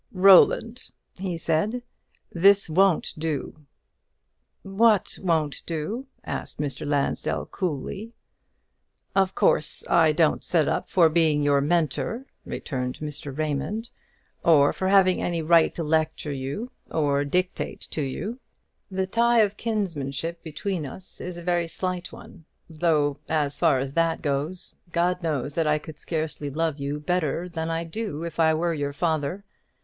"Roland," 0.13 0.89
he 1.19 1.37
said, 1.37 1.83
"this 2.31 2.67
won't 2.67 3.13
do!" 3.19 3.67
"What 4.63 5.19
won't 5.21 5.61
do?" 5.67 6.07
asked 6.23 6.59
Mr. 6.59 6.87
Lansdell, 6.87 7.45
coolly. 7.45 8.11
"Of 9.15 9.35
course, 9.35 9.83
I 9.87 10.11
don't 10.11 10.43
set 10.43 10.67
up 10.67 10.89
for 10.89 11.07
being 11.07 11.43
your 11.43 11.61
Mentor," 11.61 12.25
returned 12.45 12.97
Mr. 12.97 13.37
Raymond, 13.37 13.91
"or 14.43 14.73
for 14.73 14.87
having 14.87 15.21
any 15.21 15.43
right 15.43 15.75
to 15.75 15.83
lecture 15.83 16.33
you, 16.33 16.71
or 16.89 17.23
dictate 17.23 17.81
to 17.91 18.01
you. 18.01 18.39
The 18.89 19.05
tie 19.05 19.41
of 19.41 19.55
kinsmanship 19.55 20.41
between 20.41 20.83
us 20.87 21.21
is 21.21 21.37
a 21.37 21.43
very 21.43 21.67
slight 21.67 22.11
one: 22.11 22.45
though, 22.67 23.19
as 23.29 23.55
far 23.55 23.77
as 23.77 23.93
that 23.93 24.23
goes, 24.23 24.73
God 24.91 25.21
knows 25.21 25.53
that 25.53 25.67
I 25.67 25.77
could 25.77 25.99
scarcely 25.99 26.49
love 26.49 26.79
you 26.79 26.99
better 26.99 27.47
than 27.47 27.69
I 27.69 27.83
do, 27.83 28.23
if 28.23 28.39
I 28.39 28.55
were 28.55 28.73
your 28.73 28.93
father. 28.93 29.45